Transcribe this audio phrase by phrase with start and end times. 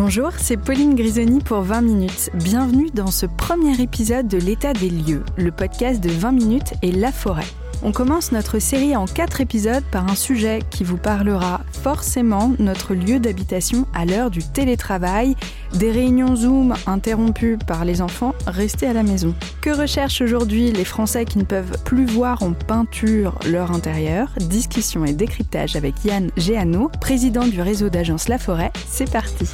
[0.00, 2.30] Bonjour, c'est Pauline Grisoni pour 20 minutes.
[2.32, 6.92] Bienvenue dans ce premier épisode de l'état des lieux, le podcast de 20 minutes et
[6.92, 7.48] la forêt.
[7.82, 12.94] On commence notre série en 4 épisodes par un sujet qui vous parlera forcément notre
[12.94, 15.34] lieu d'habitation à l'heure du télétravail,
[15.74, 19.34] des réunions Zoom interrompues par les enfants restés à la maison.
[19.60, 24.28] Que recherchent aujourd'hui les Français qui ne peuvent plus voir en peinture leur intérieur?
[24.38, 28.70] Discussion et décryptage avec Yann Géano, président du réseau d'agence La Forêt.
[28.88, 29.46] C'est parti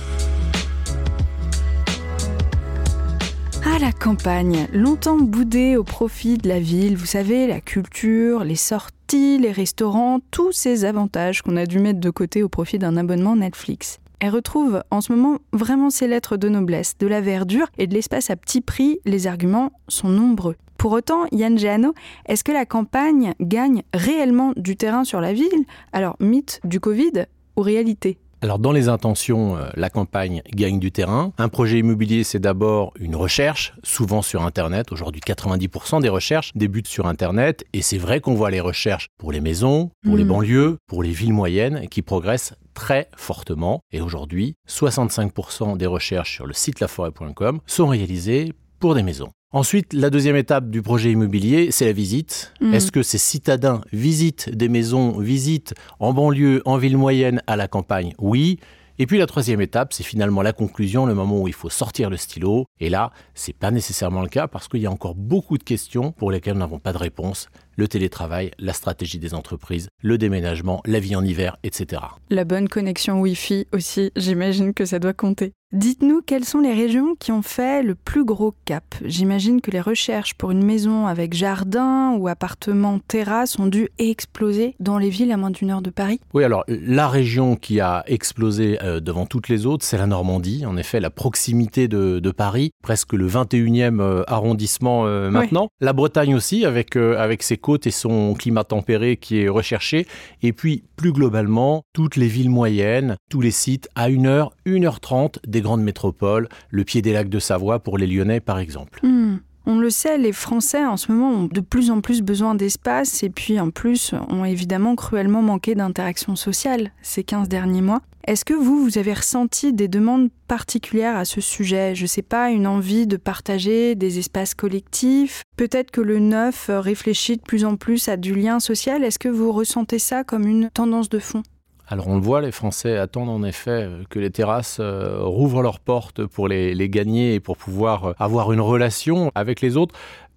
[3.77, 8.55] Ah, la campagne, longtemps boudée au profit de la ville, vous savez, la culture, les
[8.55, 12.97] sorties, les restaurants, tous ces avantages qu'on a dû mettre de côté au profit d'un
[12.97, 13.99] abonnement Netflix.
[14.21, 17.95] Elle retrouve en ce moment vraiment ses lettres de noblesse, de la verdure et de
[17.95, 19.01] l'espace à petit prix.
[19.07, 20.55] Les arguments sont nombreux.
[20.79, 21.95] Pour autant, Yann Géano,
[22.27, 25.65] est-ce que la campagne gagne réellement du terrain sur la ville?
[25.93, 27.25] Alors, mythe du Covid
[27.57, 28.19] ou réalité?
[28.45, 31.33] Alors dans les intentions, euh, la campagne gagne du terrain.
[31.39, 34.93] Un projet immobilier, c'est d'abord une recherche, souvent sur Internet.
[34.93, 37.65] Aujourd'hui, 90% des recherches débutent sur Internet.
[37.73, 40.29] Et c'est vrai qu'on voit les recherches pour les maisons, pour les Mhm.
[40.29, 43.81] banlieues, pour les villes moyennes, qui progressent très fortement.
[43.93, 49.31] Et aujourd'hui, 65% des recherches sur le site laforêt.com sont réalisées pour des maisons.
[49.55, 52.53] Ensuite, la deuxième étape du projet immobilier, c'est la visite.
[52.61, 52.75] Mhm.
[52.75, 57.69] Est-ce que ces citadins visitent des maisons, visitent en banlieue, en ville moyenne, à la
[57.69, 58.15] campagne?
[58.19, 58.59] Oui.
[58.99, 62.11] Et puis la troisième étape, c'est finalement la conclusion, le moment où il faut sortir
[62.11, 62.65] le stylo.
[62.81, 66.11] Et là, c'est pas nécessairement le cas parce qu'il y a encore beaucoup de questions
[66.11, 67.49] pour lesquelles nous n'avons pas de réponse.
[67.77, 72.03] Le télétravail, la stratégie des entreprises, le déménagement, la vie en hiver, etc.
[72.29, 75.53] La bonne connexion Wi-Fi aussi, j'imagine que ça doit compter.
[75.75, 78.85] Dites-nous quelles sont les régions qui ont fait le plus gros cap.
[79.05, 84.77] J'imagine que les recherches pour une maison avec jardin ou appartement terrasse ont dû exploser
[84.79, 86.21] dans les villes à moins d'une heure de Paris.
[86.33, 90.65] Oui, alors la région qui a explosé euh, devant toutes les autres, c'est la Normandie.
[90.65, 95.71] En effet, la proximité de, de Paris, presque le 21e euh, arrondissement euh, maintenant.
[95.81, 100.07] La Bretagne aussi, avec, euh, avec ses côtes et son climat tempéré qui est recherché.
[100.41, 105.64] Et puis, plus globalement, toutes les villes moyennes, tous les sites à 1h, 1h30 des
[105.65, 109.01] grandes métropoles, le pied des lacs de Savoie pour les Lyonnais par exemple.
[109.03, 109.39] Hmm.
[109.67, 113.23] On le sait, les Français en ce moment ont de plus en plus besoin d'espace
[113.23, 118.03] et puis en plus ont évidemment cruellement manqué d'interaction sociale ces 15 derniers mois.
[118.27, 121.95] Est-ce que vous, vous avez ressenti des demandes particulières à ce sujet?
[121.95, 125.43] Je sais pas, une envie de partager des espaces collectifs?
[125.57, 129.03] Peut-être que le neuf réfléchit de plus en plus à du lien social?
[129.03, 131.43] Est-ce que vous ressentez ça comme une tendance de fond?
[131.87, 135.61] Alors on le voit, les Français attendent en effet euh, que les terrasses euh, rouvrent
[135.61, 139.95] leurs portes pour les, gagner et pour pouvoir euh, avoir une relation avec les autres.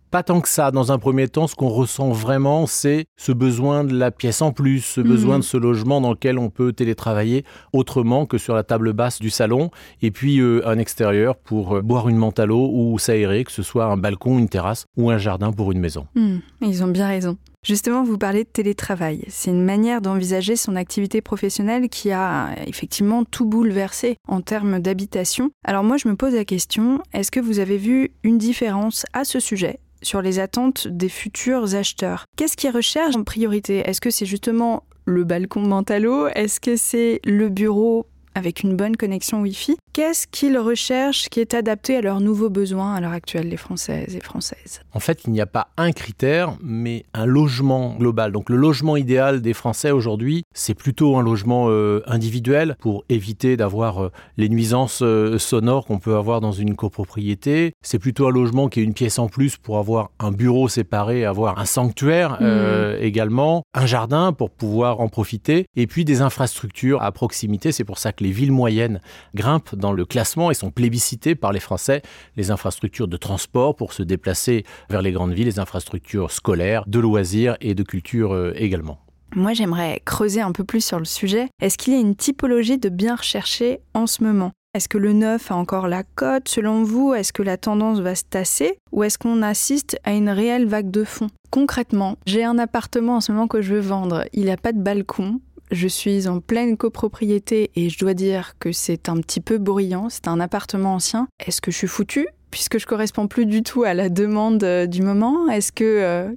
[0.09, 0.71] Pas tant que ça.
[0.71, 4.51] Dans un premier temps, ce qu'on ressent vraiment, c'est ce besoin de la pièce en
[4.53, 5.07] plus, ce Mhm.
[5.07, 9.19] besoin de ce logement dans lequel on peut télétravailler autrement que sur la table basse
[9.19, 9.69] du salon,
[10.01, 13.51] et puis euh, un extérieur pour euh, boire une menthe à l'eau ou s'aérer, que
[13.51, 16.07] ce soit un balcon, une terrasse ou un jardin pour une maison.
[16.15, 17.37] Hmm, ils ont bien raison.
[17.65, 19.25] Justement, vous parlez de télétravail.
[19.27, 25.49] C'est une manière d'envisager son activité professionnelle qui a effectivement tout bouleversé en termes d'habitation.
[25.65, 29.25] Alors moi, je me pose la question, est-ce que vous avez vu une différence à
[29.25, 32.25] ce sujet sur les attentes des futurs acheteurs.
[32.35, 33.79] Qu'est-ce qu'ils recherchent en priorité?
[33.79, 38.95] Est-ce que c'est justement le balcon mentalo Est-ce que c'est le bureau avec une bonne
[38.95, 39.77] connexion Wi-Fi?
[39.97, 44.15] Qu'est-ce qu'ils recherchent qui est adapté à leurs nouveaux besoins à l'heure actuelle, les Françaises
[44.15, 44.81] et Françaises?
[44.93, 48.31] En fait, il n'y a pas un critère, mais un logement global.
[48.31, 53.57] Donc le logement idéal des Français aujourd'hui, c'est plutôt un logement euh, individuel pour éviter
[53.57, 57.73] d'avoir euh, les nuisances euh, sonores qu'on peut avoir dans une copropriété.
[57.81, 61.25] C'est plutôt un logement qui est une pièce en plus pour avoir un bureau séparé,
[61.25, 67.01] avoir un sanctuaire euh, également, un jardin pour pouvoir en profiter, et puis des infrastructures
[67.01, 67.71] à proximité.
[67.71, 69.01] C'est pour ça que les villes moyennes
[69.33, 72.01] grimpent dans le classement et sont plébiscitées par les Français
[72.35, 76.99] les infrastructures de transport pour se déplacer vers les grandes villes, les infrastructures scolaires, de
[76.99, 78.99] loisirs et de culture euh, également.
[79.35, 81.47] Moi, j'aimerais creuser un peu plus sur le sujet.
[81.61, 84.51] Est-ce qu'il y a une typologie de bien recherché en ce moment?
[84.73, 87.13] Est-ce que le neuf a encore la cote selon vous?
[87.13, 88.77] Est-ce que la tendance va se tasser?
[88.91, 93.21] Ou est-ce qu'on assiste à une réelle vague de fond Concrètement, j'ai un appartement en
[93.21, 94.25] ce moment que je veux vendre.
[94.33, 95.39] Il n'a pas de balcon.
[95.71, 100.09] Je suis en pleine copropriété et je dois dire que c'est un petit peu bruyant.
[100.09, 101.27] C'est un appartement ancien.
[101.45, 104.85] Est-ce que je suis foutue puisque je corresponds plus du tout à la demande euh,
[104.85, 105.49] du moment?
[105.49, 106.31] Est-ce que euh,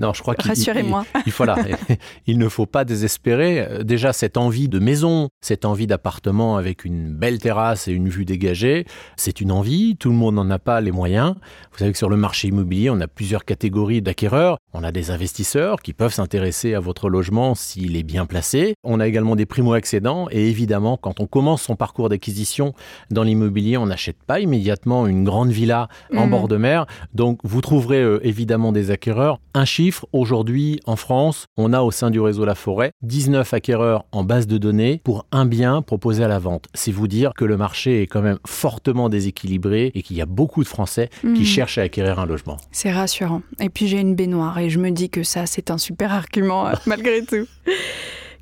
[0.00, 1.04] Non, je crois qu'il Rassurez-moi.
[1.26, 1.58] Il, voilà,
[2.26, 3.68] il ne faut pas désespérer.
[3.84, 8.24] Déjà, cette envie de maison, cette envie d'appartement avec une belle terrasse et une vue
[8.24, 8.86] dégagée,
[9.16, 9.96] c'est une envie.
[9.98, 11.34] Tout le monde n'en a pas les moyens.
[11.70, 14.56] Vous savez que sur le marché immobilier, on a plusieurs catégories d'acquéreurs.
[14.72, 18.74] On a des investisseurs qui peuvent s'intéresser à votre logement s'il est bien placé.
[18.82, 20.28] On a également des primo-accédants.
[20.30, 22.72] Et évidemment, quand on commence son parcours d'acquisition
[23.10, 26.30] dans l'immobilier, on n'achète pas immédiatement une grande villa en mmh.
[26.30, 26.86] bord de mer.
[27.12, 29.40] Donc, vous trouverez euh, évidemment des acquéreurs.
[29.52, 34.04] Un chiffre aujourd'hui en France, on a au sein du réseau La Forêt 19 acquéreurs
[34.12, 36.66] en base de données pour un bien proposé à la vente.
[36.74, 40.26] C'est vous dire que le marché est quand même fortement déséquilibré et qu'il y a
[40.26, 41.44] beaucoup de Français qui hmm.
[41.44, 42.56] cherchent à acquérir un logement.
[42.72, 43.42] C'est rassurant.
[43.58, 46.68] Et puis j'ai une baignoire et je me dis que ça, c'est un super argument
[46.86, 47.46] malgré tout.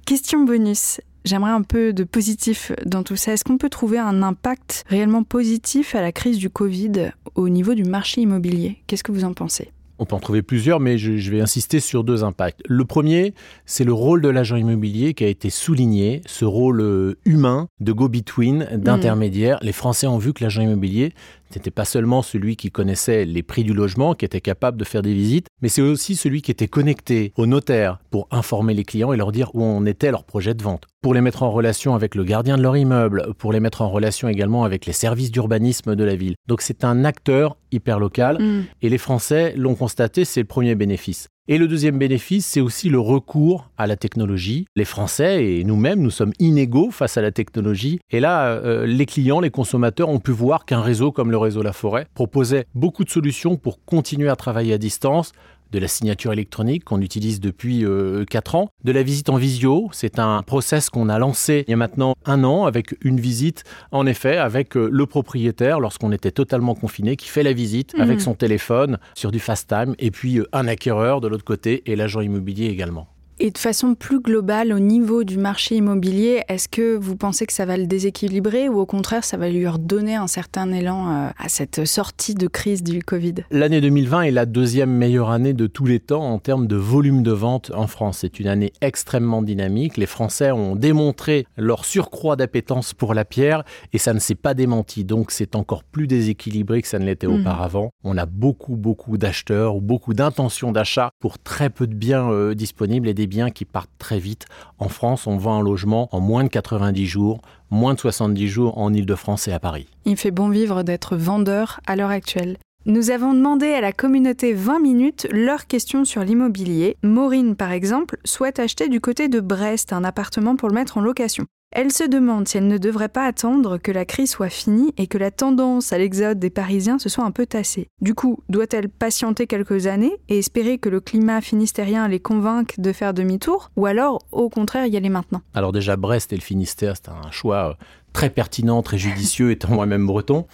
[0.05, 1.01] Question bonus.
[1.25, 3.33] J'aimerais un peu de positif dans tout ça.
[3.33, 7.75] Est-ce qu'on peut trouver un impact réellement positif à la crise du Covid au niveau
[7.75, 8.79] du marché immobilier?
[8.87, 9.71] Qu'est-ce que vous en pensez?
[9.99, 12.61] On peut en trouver plusieurs, mais je, vais insister sur deux impacts.
[12.67, 13.35] Le premier,
[13.67, 17.93] c'est le rôle de l'agent immobilier qui a été souligné, ce rôle euh, humain de
[17.93, 19.59] go-between, d'intermédiaire.
[19.63, 21.13] Les Français ont vu que l'agent immobilier,
[21.57, 25.03] n'était pas seulement celui qui connaissait les prix du logement, qui était capable de faire
[25.03, 29.13] des visites, mais c'est aussi celui qui était connecté au notaire pour informer les clients
[29.13, 31.95] et leur dire où en était leur projet de vente, pour les mettre en relation
[31.95, 35.31] avec le gardien de leur immeuble, pour les mettre en relation également avec les services
[35.31, 36.35] d'urbanisme de la ville.
[36.47, 38.65] Donc c'est un acteur hyper local mm.
[38.83, 41.29] et les Français l'ont constaté, c'est le premier bénéfice.
[41.51, 44.67] Et le deuxième bénéfice, c'est aussi le recours à la technologie.
[44.77, 48.01] Les Français et nous-mêmes, nous sommes inégaux face à la technologie.
[48.11, 51.63] Et là, euh, les clients, les consommateurs ont pu voir qu'un réseau comme le réseau
[51.63, 55.33] La Forêt proposait beaucoup de solutions pour continuer à travailler à distance,
[55.73, 59.89] de la signature électronique qu'on utilise depuis euh, 4 ans, de la visite en visio.
[59.93, 63.65] C'est un process qu'on a lancé il y a maintenant un an avec une visite,
[63.93, 68.01] en effet, avec euh, le propriétaire lorsqu'on était totalement confiné, qui fait la visite mhm.
[68.01, 71.83] avec son téléphone sur du fast time, et puis euh, un acquéreur de l'autre côté
[71.87, 73.09] et l'agent immobilier également.
[73.41, 77.53] Et de façon plus globale, au niveau du marché immobilier, est-ce que vous pensez que
[77.53, 81.29] ça va le déséquilibrer ou au contraire, ça va lui redonner un certain élan euh,
[81.39, 83.35] à cette sortie de crise du Covid?
[83.53, 87.23] L'année 2020 est la deuxième meilleure année de tous les temps en termes de volume
[87.23, 88.19] de vente en France.
[88.23, 89.99] C'est une année extrêmement dynamique.
[89.99, 93.63] Les Français ont démontré leur surcroît d'appétence pour la pierre
[93.93, 95.05] et ça ne s'est pas démenti.
[95.05, 97.41] Donc c'est encore plus déséquilibré que ça ne l'était mmh.
[97.41, 97.93] auparavant.
[98.03, 102.55] On a beaucoup, beaucoup d'acheteurs ou beaucoup d'intentions d'achat pour très peu de biens euh,
[102.57, 104.47] disponibles et des biens qui partent très vite.
[104.79, 107.41] En France, on vend un logement en moins de 90 jours,
[107.71, 109.87] moins de 70 jours en Ile-de-France et à Paris.
[110.05, 112.57] Il fait bon vivre d'être vendeur à l'heure actuelle.
[112.87, 116.97] Nous avons demandé à la communauté 20 minutes leurs questions sur l'immobilier.
[117.03, 121.01] Maureen, par exemple, souhaite acheter du côté de Brest un appartement pour le mettre en
[121.01, 121.45] location.
[121.71, 125.07] Elle se demande si elle ne devrait pas attendre que la crise soit finie et
[125.07, 127.89] que la tendance à l'exode des Parisiens se soit un peu tassée.
[128.01, 132.93] Du coup, doit-elle patienter quelques années et espérer que le climat finistérien les convainque de
[132.93, 135.43] faire demi-tour ou alors au contraire y aller maintenant?
[135.53, 137.75] Alors déjà Brest et le Finistère, c'est un choix euh,
[138.19, 140.45] très pertinent, très judicieux, étant moi-même breton.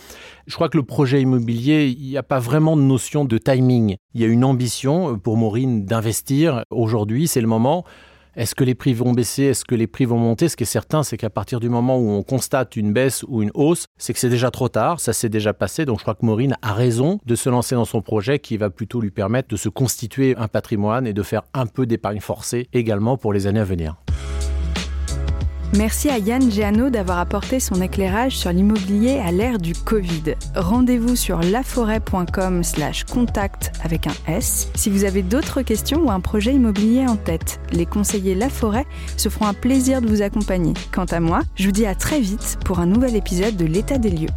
[0.46, 3.96] Je crois que le projet immobilier, il n'y a pas vraiment de notion de timing.
[4.12, 6.64] Il y a une ambition euh, pour Maureen d'investir.
[6.69, 7.87] Aujourd'hui, c'est le moment.
[8.37, 9.44] Est-ce que les prix vont baisser?
[9.44, 10.50] Est-ce que les prix vont monter?
[10.50, 13.40] Ce qui est certain, c'est qu'à partir du moment où on constate une baisse ou
[13.40, 15.87] une hausse, c'est que c'est déjà trop tard, ça s'est déjà passé.
[15.87, 18.69] Donc je crois que Maureen a raison de se lancer dans son projet qui va
[18.69, 22.69] plutôt lui permettre de se constituer un patrimoine et de faire un peu d'épargne forcée
[22.75, 23.96] également pour les années à venir.
[25.76, 30.35] Merci à Yann Giano d'avoir apporté son éclairage sur l'immobilier à l'ère du Covid.
[30.55, 36.21] Rendez-vous sur laforêt.com slash contact avec un S si vous avez d'autres questions ou un
[36.21, 37.59] projet immobilier en tête.
[37.73, 38.87] Les conseillers La Forêt
[39.17, 40.75] se feront un plaisir de vous accompagner.
[40.93, 43.99] Quant à moi, je vous dis à très vite pour un nouvel épisode de l'état
[43.99, 44.31] des lieux.